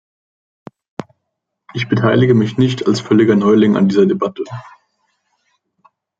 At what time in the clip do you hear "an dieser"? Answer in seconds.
3.77-4.07